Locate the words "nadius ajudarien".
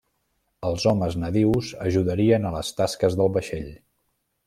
1.25-2.51